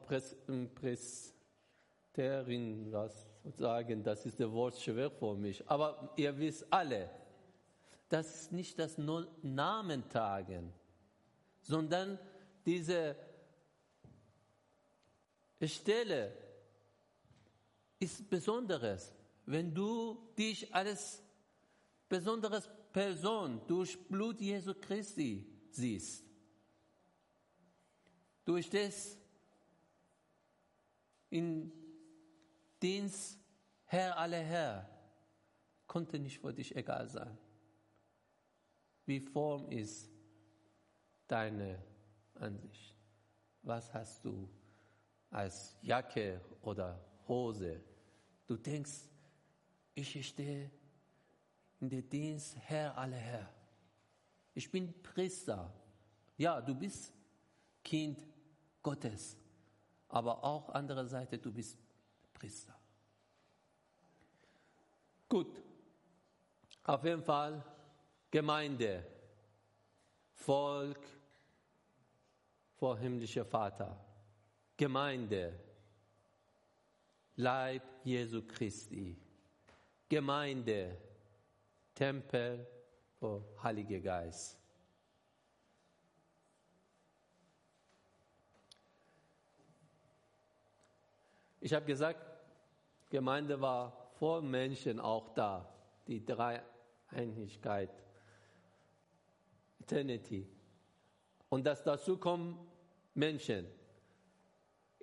[0.75, 5.69] Priesterin, was sagen, das ist der Wort schwer für mich.
[5.69, 7.09] Aber ihr wisst alle,
[8.09, 10.73] das ist nicht das Namentagen,
[11.61, 12.17] sondern
[12.65, 13.15] diese
[15.67, 16.35] Stelle
[17.99, 19.13] ist Besonderes.
[19.45, 21.21] Wenn du dich als
[22.09, 26.23] besondere Person durch Blut Jesu Christi siehst.
[28.45, 29.17] Du stehst
[31.29, 31.71] in
[32.81, 33.39] Dienst
[33.85, 34.89] Herr aller Herr,
[35.87, 37.37] konnte nicht für dich egal sein.
[39.05, 40.09] Wie form ist
[41.27, 41.83] deine
[42.35, 42.95] Ansicht?
[43.61, 44.49] Was hast du
[45.31, 47.81] als Jacke oder Hose?
[48.47, 49.09] Du denkst,
[49.93, 50.69] ich stehe
[51.79, 53.49] in der Dienst Herr aller Herr.
[54.53, 55.71] Ich bin Priester.
[56.37, 57.13] Ja, du bist
[57.83, 58.25] Kind
[58.81, 59.37] Gottes.
[60.07, 61.77] Aber auch andere Seite, du bist
[62.33, 62.77] Priester.
[65.27, 65.61] Gut.
[66.83, 67.63] Auf jeden Fall
[68.29, 69.03] Gemeinde,
[70.33, 70.99] Volk
[72.75, 74.04] vor himmlischer Vater.
[74.77, 75.57] Gemeinde,
[77.37, 79.17] Leib Jesu Christi.
[80.09, 80.97] Gemeinde,
[81.93, 82.67] Tempel
[83.19, 84.57] vor Heiliger Geist.
[91.61, 92.19] Ich habe gesagt,
[93.09, 95.73] Gemeinde war vor Menschen auch da,
[96.05, 97.89] die Dreieinigkeit,
[99.79, 100.47] Eternity.
[101.49, 102.59] Und dass dazu kommen
[103.15, 103.65] Menschen.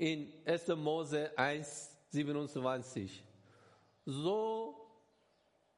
[0.03, 0.67] In 1.
[0.79, 3.23] Mose 1, 27.
[4.05, 4.75] So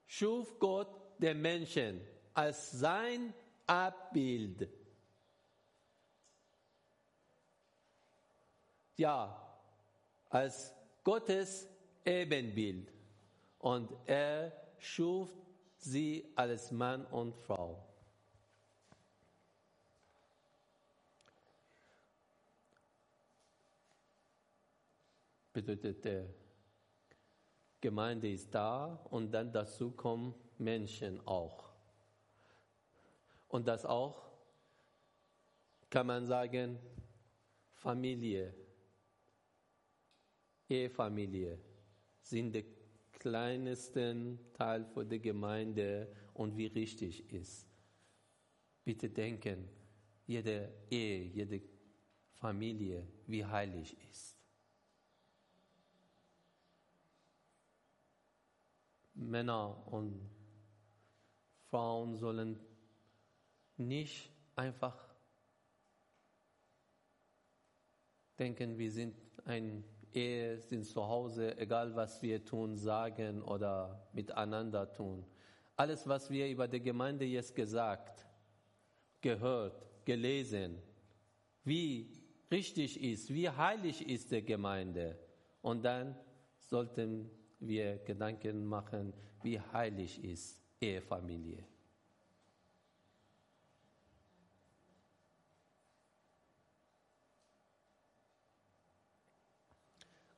[0.07, 2.01] schuf Gott den Menschen
[2.33, 3.35] als sein
[3.67, 4.67] Abbild.
[8.97, 9.61] Ja,
[10.31, 11.69] als Gottes
[12.03, 12.91] Ebenbild
[13.59, 15.29] und er schuf
[15.77, 17.94] sie als Mann und Frau.
[25.55, 26.27] Bedeutet, der
[27.81, 31.73] Gemeinde ist da und dann dazu kommen Menschen auch.
[33.49, 34.31] Und das auch,
[35.89, 36.79] kann man sagen,
[37.73, 38.55] Familie
[40.69, 41.59] Ehefamilie
[42.23, 42.65] sind der
[43.13, 47.67] kleinsten Teil für die Gemeinde und wie richtig ist.
[48.85, 49.69] Bitte denken,
[50.27, 51.61] jede Ehe, jede
[52.33, 54.34] Familie, wie heilig ist.
[59.15, 60.21] Männer und
[61.71, 62.59] Frauen sollen
[63.77, 65.15] nicht einfach
[68.39, 74.93] denken, wir sind ein Ehe, sind zu Hause, egal was wir tun, sagen oder miteinander
[74.93, 75.25] tun.
[75.77, 78.27] Alles, was wir über die Gemeinde jetzt gesagt,
[79.21, 80.81] gehört, gelesen,
[81.65, 82.13] wie
[82.51, 85.19] richtig ist, wie heilig ist die Gemeinde.
[85.63, 86.17] Und dann
[86.59, 87.31] sollten
[87.67, 91.65] wir Gedanken machen, wie heilig ist Ehefamilie.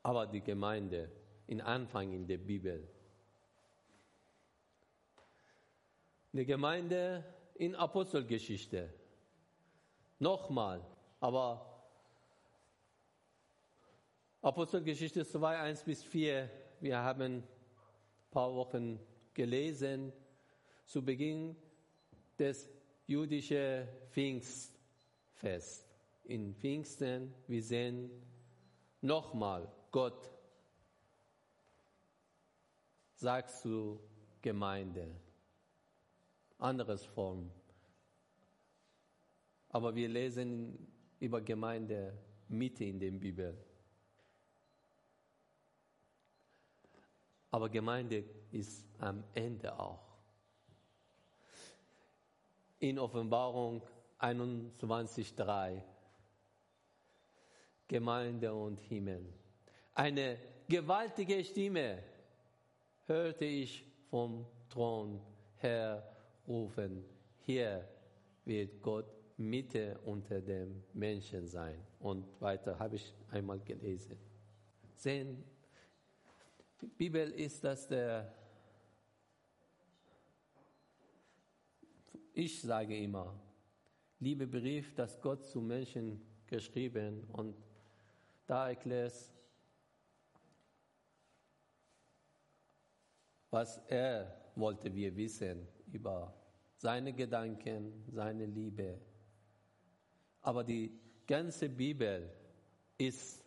[0.07, 1.11] aber die Gemeinde
[1.49, 2.89] in Anfang in der Bibel.
[6.31, 7.25] Die Gemeinde
[7.57, 8.95] in Apostelgeschichte.
[10.21, 10.81] Nochmal,
[11.19, 11.83] aber
[14.43, 16.49] Apostelgeschichte 2, 1 bis 4,
[16.81, 17.43] wir haben ein
[18.31, 18.99] paar Wochen
[19.35, 20.13] gelesen,
[20.87, 21.57] zu Beginn
[22.39, 22.69] des
[23.07, 25.85] jüdischen Pfingstfest.
[26.25, 28.11] In Pfingsten, wir sehen
[29.01, 30.31] nochmal Gott
[33.17, 33.99] sagst du
[34.43, 35.09] Gemeinde.
[36.59, 37.51] Anderes Form.
[39.71, 40.87] Aber wir lesen
[41.19, 42.17] über Gemeinde
[42.49, 43.66] Mitte in der Bibel.
[47.57, 50.19] Aber Gemeinde ist am Ende auch.
[52.81, 53.81] In Offenbarung
[54.19, 55.81] 21.3
[57.89, 59.33] Gemeinde und Himmel.
[59.95, 60.37] Eine
[60.69, 62.03] gewaltige Stimme
[63.07, 65.19] hörte ich vom Thron
[65.57, 66.15] her
[66.47, 67.07] rufen,
[67.39, 67.89] hier
[68.45, 69.07] wird Gott
[69.39, 71.79] Mitte unter dem Menschen sein.
[72.01, 74.19] Und weiter habe ich einmal gelesen.
[74.95, 75.43] Sehen,
[76.97, 78.33] Bibel ist das der,
[82.33, 83.35] ich sage immer,
[84.21, 87.57] liebe Brief, das Gott zu Menschen geschrieben und
[88.47, 89.15] da erklärt
[93.57, 96.35] was er wollte wir wissen über
[96.77, 99.01] seine Gedanken, seine Liebe.
[100.43, 100.93] Aber die
[101.27, 102.31] ganze Bibel
[102.99, 103.43] ist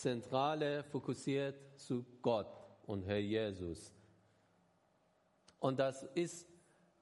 [0.00, 2.48] zentrale fokussiert zu Gott
[2.86, 3.92] und Herr Jesus.
[5.58, 6.46] Und das ist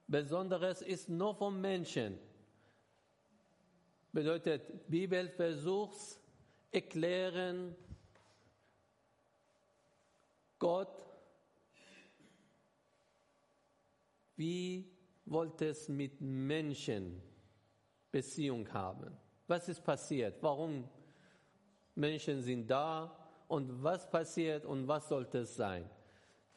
[0.07, 2.19] Besonderes ist nur vom Menschen.
[4.11, 6.19] Bedeutet, Bibel versucht
[6.71, 7.75] erklären,
[10.59, 11.05] Gott,
[14.35, 14.89] wie
[15.25, 17.21] wollte es mit Menschen
[18.11, 19.17] Beziehung haben?
[19.47, 20.41] Was ist passiert?
[20.41, 20.87] Warum
[21.95, 23.15] Menschen sind da
[23.47, 25.89] und was passiert und was sollte es sein?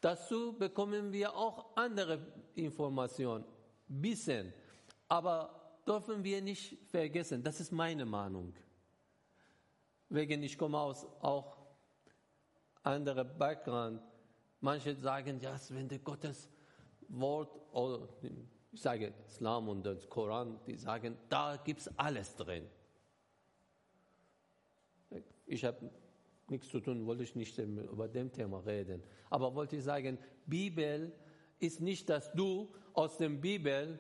[0.01, 2.21] Dazu bekommen wir auch andere
[2.55, 3.45] Informationen,
[3.89, 4.53] bisschen.
[5.09, 8.55] Aber dürfen wir nicht vergessen, das ist meine Meinung.
[10.11, 11.57] Wegen ich komme aus auch
[12.83, 14.01] anderer Background.
[14.61, 16.49] Manche sagen, ja, wenn der Gottes
[17.09, 18.09] Wort oder
[18.71, 22.69] ich sage Islam und der Koran, die sagen, da gibt es alles drin.
[25.49, 25.91] Ich habe
[26.49, 29.03] nichts zu tun, wollte ich nicht über dem Thema reden.
[29.31, 31.13] Aber wollte ich sagen, Bibel
[31.59, 33.99] ist nicht, dass du aus der Bibel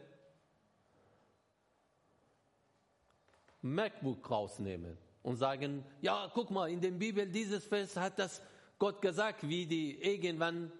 [3.62, 8.42] MacBook rausnehmen und sagen, ja, guck mal, in der Bibel dieses Vers hat das
[8.78, 10.70] Gott gesagt, wie die irgendwann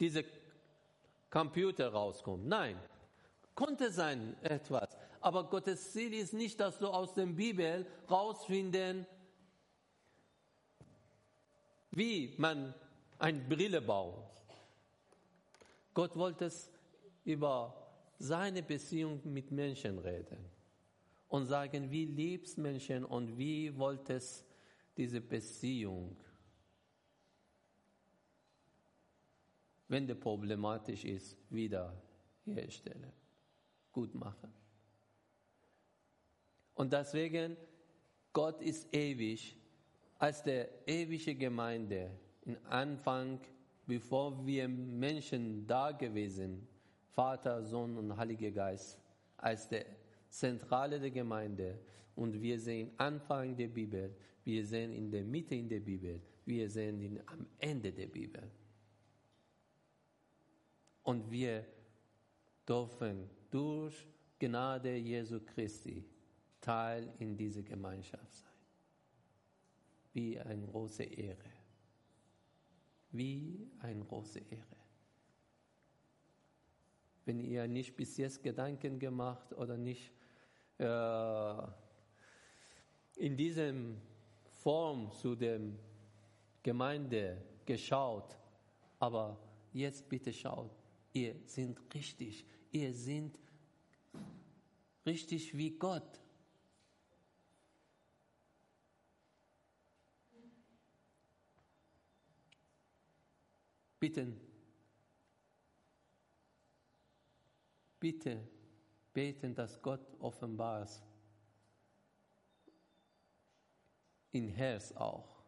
[0.00, 0.24] diese
[1.30, 2.48] Computer rauskommen.
[2.48, 2.76] Nein,
[3.54, 4.96] konnte sein etwas.
[5.20, 9.06] Aber Gottes Ziel ist nicht, dass du aus der Bibel rausfinden,
[11.96, 12.74] wie man
[13.18, 14.24] eine Brille baut.
[15.92, 16.70] Gott wollte es
[17.24, 17.74] über
[18.18, 20.38] seine Beziehung mit Menschen reden
[21.28, 24.44] und sagen, wie liebst Menschen und wie wollte es
[24.96, 26.16] diese Beziehung,
[29.88, 33.12] wenn die problematisch ist, wiederherstellen,
[33.92, 34.52] gut machen.
[36.74, 37.56] Und deswegen,
[38.32, 39.56] Gott ist ewig
[40.24, 42.10] als der ewige Gemeinde
[42.46, 43.38] im Anfang,
[43.86, 46.66] bevor wir Menschen da gewesen,
[47.10, 48.98] Vater, Sohn und Heiliger Geist,
[49.36, 49.84] als der
[50.30, 51.78] Zentrale der Gemeinde.
[52.16, 56.70] Und wir sehen Anfang der Bibel, wir sehen in der Mitte in der Bibel, wir
[56.70, 58.50] sehen in, am Ende der Bibel.
[61.02, 61.66] Und wir
[62.66, 64.06] dürfen durch
[64.38, 66.02] Gnade Jesu Christi
[66.62, 68.53] Teil in dieser Gemeinschaft sein
[70.14, 71.50] wie eine große Ehre.
[73.10, 74.76] Wie eine große Ehre.
[77.26, 80.12] Wenn ihr nicht bis jetzt Gedanken gemacht oder nicht
[80.78, 81.62] äh,
[83.16, 84.00] in diesem
[84.62, 85.60] Form zu der
[86.62, 88.36] Gemeinde geschaut,
[88.98, 89.38] aber
[89.72, 90.70] jetzt bitte schaut,
[91.12, 93.38] ihr seid richtig, ihr seid
[95.06, 96.20] richtig wie Gott.
[104.04, 104.38] Bitten.
[107.98, 108.46] Bitte
[109.14, 111.02] beten, dass Gott offenbart.
[114.32, 115.42] In Herz auch,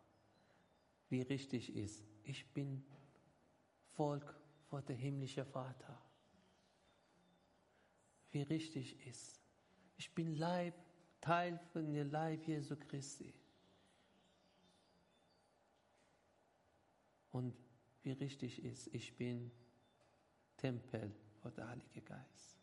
[1.11, 2.03] wie richtig ist.
[2.23, 2.83] Ich bin
[3.93, 4.35] Volk
[4.71, 6.01] vor der himmlische Vater.
[8.31, 9.39] Wie richtig ist.
[9.99, 10.75] Ich bin Leib,
[11.21, 13.35] Teil von dem Leib Jesu Christi.
[17.33, 17.66] Und
[18.07, 19.51] wie richtig ist, ich bin
[20.57, 22.57] Tempel für der Heilige Geist.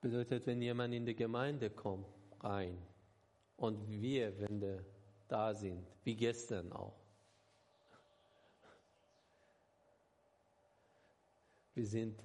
[0.00, 2.06] Bedeutet, wenn jemand in die Gemeinde kommt,
[2.38, 2.78] rein,
[3.56, 4.86] und wir, wenn wir
[5.26, 6.96] da sind, wie gestern auch,
[11.74, 12.22] wir sind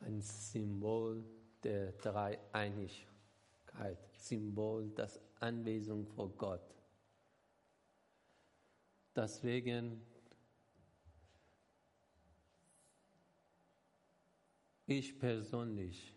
[0.00, 6.74] ein Symbol der Dreieinigkeit, Symbol das Anwesung vor Gott.
[9.14, 10.02] Deswegen
[14.86, 16.14] ich persönlich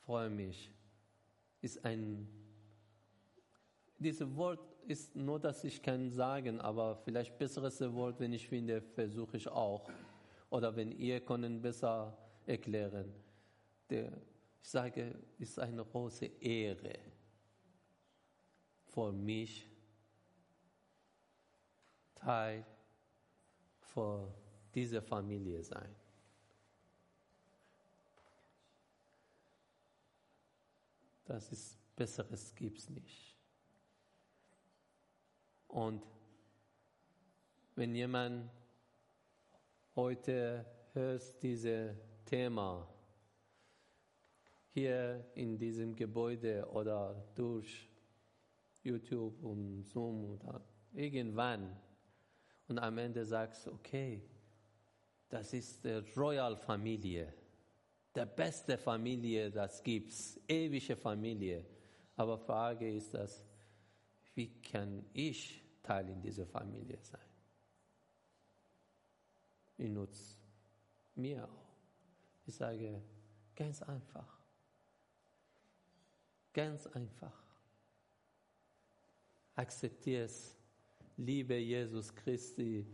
[0.00, 0.70] freue mich,
[1.60, 2.26] ist ein,
[3.98, 8.80] dieses Wort ist nur, dass ich kann sagen, aber vielleicht besseres Wort, wenn ich finde,
[8.80, 9.88] versuche ich auch.
[10.50, 13.14] Oder wenn ihr können besser erklären
[13.92, 14.12] der,
[14.62, 16.98] ich sage, ist eine große Ehre
[18.86, 19.68] für mich,
[22.14, 22.64] Teil
[23.80, 24.32] für
[24.74, 25.94] diese Familie sein.
[31.24, 33.36] Das ist Besseres gibt es nicht.
[35.68, 36.02] Und
[37.74, 38.50] wenn jemand
[39.94, 42.91] heute hört dieses Thema,
[44.72, 47.88] hier in diesem Gebäude oder durch
[48.82, 50.60] YouTube und Zoom oder
[50.92, 51.76] irgendwann.
[52.68, 54.22] Und am Ende sagst du, okay,
[55.28, 57.32] das ist die Royal Familie,
[58.14, 61.64] der beste Familie, das gibt's, ewige Familie.
[62.16, 63.44] Aber Frage ist das,
[64.34, 67.20] wie kann ich Teil in dieser Familie sein?
[69.78, 70.36] Ich nutze
[71.14, 71.72] mir auch.
[72.46, 73.02] Ich sage
[73.54, 74.41] ganz einfach.
[76.52, 77.32] Ganz einfach.
[79.54, 80.56] Akzeptiere es.
[81.16, 82.86] Liebe Jesus Christi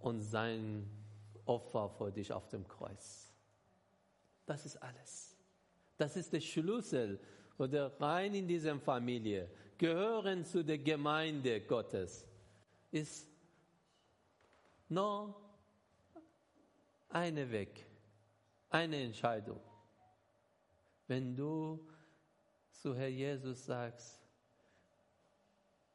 [0.00, 0.88] und sein
[1.46, 3.32] Opfer für dich auf dem Kreuz.
[4.46, 5.36] Das ist alles.
[5.96, 7.18] Das ist der Schlüssel
[7.58, 9.48] oder rein in diese Familie,
[9.78, 12.26] gehören zu der Gemeinde Gottes,
[12.90, 13.28] ist
[14.88, 15.34] nur
[17.08, 17.86] eine Weg,
[18.70, 19.60] eine Entscheidung.
[21.06, 21.86] Wenn du
[22.82, 24.20] zu Herr Jesus sagst,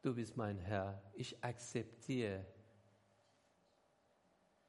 [0.02, 2.46] du bist mein Herr, ich akzeptiere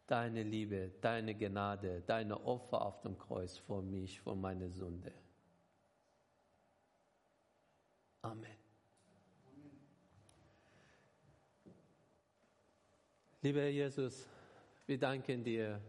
[0.09, 5.13] deine Liebe, deine Gnade, deine Opfer auf dem Kreuz für mich, für meine Sünde.
[8.23, 8.57] Amen.
[13.43, 14.27] Lieber Herr Jesus,
[14.87, 15.81] wir danken dir.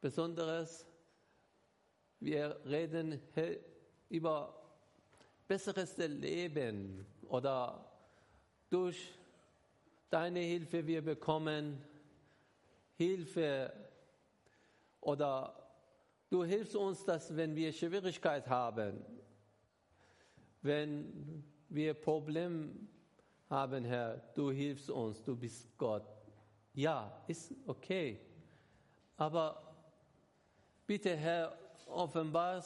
[0.00, 0.86] Besonderes,
[2.24, 3.20] wir reden
[4.08, 4.54] über
[5.48, 7.84] besseres Leben oder
[8.70, 9.18] durch
[10.08, 11.82] deine Hilfe wir bekommen
[12.96, 13.72] Hilfe
[15.00, 15.54] oder
[16.30, 19.04] du hilfst uns, dass wenn wir Schwierigkeit haben,
[20.62, 22.70] wenn wir Probleme
[23.48, 26.06] haben, Herr, du hilfst uns, du bist Gott.
[26.74, 28.18] Ja, ist okay.
[29.16, 29.74] Aber
[30.86, 31.58] bitte, Herr,
[31.92, 32.64] offenbar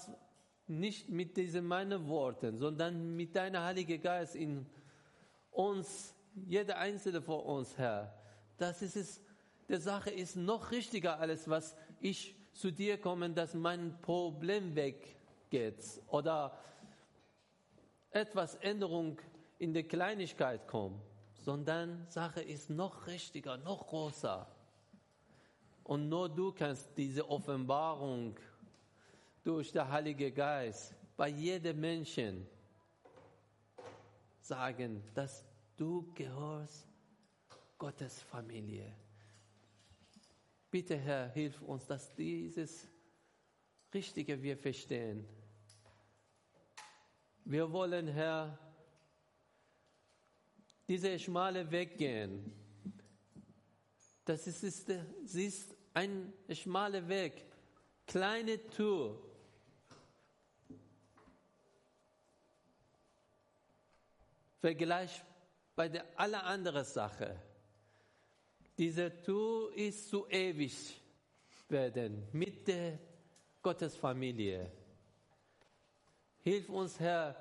[0.67, 4.67] nicht mit diesen meinen Worten, sondern mit deinem Heiligen Geist in
[5.51, 8.13] uns jeder einzelne von uns, Herr.
[8.59, 9.21] Das ist es,
[9.69, 15.83] die Sache ist noch richtiger alles, was ich zu dir komme, dass mein Problem weggeht
[16.09, 16.59] oder
[18.11, 19.21] etwas Änderung
[19.59, 21.03] in der Kleinigkeit kommt,
[21.35, 24.47] sondern Sache ist noch richtiger, noch größer.
[25.85, 28.37] Und nur du kannst diese Offenbarung
[29.47, 32.49] durch den Heiligen Geist bei jedem Menschen
[34.41, 35.45] sagen, dass
[35.77, 36.89] Du gehörst
[37.79, 38.93] Gottes Familie.
[40.69, 42.89] Bitte, Herr, hilf uns, dass dieses
[43.95, 45.25] Richtige wir verstehen.
[47.45, 48.59] Wir wollen, Herr,
[50.89, 52.53] diese schmale Weg gehen.
[54.25, 54.91] Das ist, ist,
[55.35, 57.45] ist ein schmaler Weg,
[58.09, 59.26] kleine Tür.
[64.59, 65.23] Vergleich
[65.75, 67.41] bei der aller anderen Sache.
[68.79, 71.01] Diese Tour ist zu ewig
[71.69, 72.99] werden mit der
[73.63, 74.71] Gottesfamilie.
[76.43, 77.35] Hilf uns, Herr,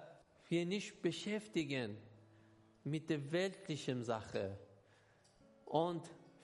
[0.49, 1.97] wir nicht beschäftigen
[2.83, 4.57] mit der weltlichen Sache
[5.65, 6.03] und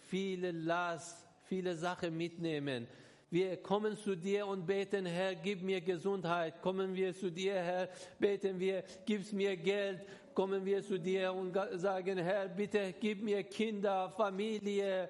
[0.10, 2.88] viele Last, viele Sachen mitnehmen.
[3.32, 6.62] Wir kommen zu dir und beten, Herr, gib mir Gesundheit.
[6.62, 11.58] Kommen wir zu dir, Herr, beten wir, gib mir Geld kommen wir zu dir und
[11.76, 15.10] sagen, Herr, bitte gib mir Kinder, Familie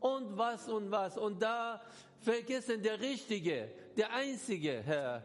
[0.00, 1.16] und was und was.
[1.16, 1.80] Und da
[2.18, 5.22] vergessen der Richtige, der Einzige, Herr,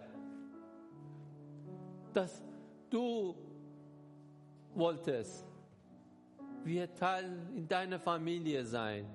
[2.13, 2.41] dass
[2.89, 3.35] du
[4.73, 5.45] wolltest,
[6.63, 9.05] wir Teil in deiner Familie sein.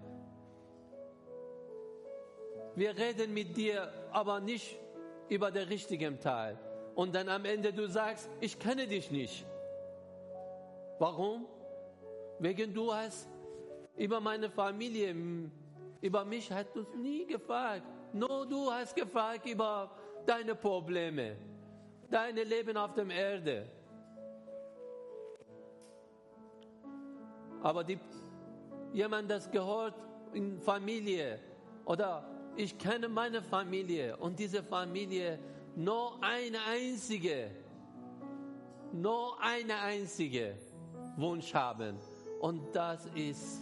[2.77, 4.79] Wir reden mit dir, aber nicht
[5.29, 6.59] über den richtigen Teil.
[6.95, 9.47] Und dann am Ende du sagst, ich kenne dich nicht.
[10.99, 11.47] Warum?
[12.39, 13.29] Wegen du hast
[13.97, 15.15] über meine Familie,
[16.01, 17.83] über mich hat uns nie gefragt.
[18.13, 19.91] Nur du hast gefragt über
[20.27, 21.37] deine Probleme,
[22.11, 23.67] deine Leben auf der Erde.
[27.63, 27.99] Aber die,
[28.93, 29.95] jemand, das gehört
[30.33, 31.41] in Familie
[31.85, 35.39] oder ich kenne meine Familie und diese Familie
[35.77, 37.51] nur eine einzige,
[38.93, 40.55] nur eine einzige
[41.17, 41.97] Wunsch haben.
[42.41, 43.61] Und das ist,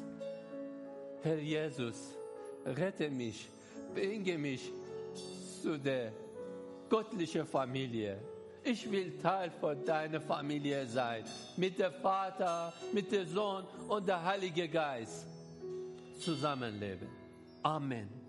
[1.23, 2.17] Herr Jesus,
[2.67, 3.49] rette mich,
[3.95, 4.71] bringe mich
[5.63, 6.13] zu der
[6.89, 8.19] göttlichen Familie.
[8.65, 11.25] Ich will Teil von deiner Familie sein,
[11.57, 15.27] mit dem Vater, mit dem Sohn und der Heilige Geist
[16.21, 17.09] zusammenleben.
[17.63, 18.22] Amen.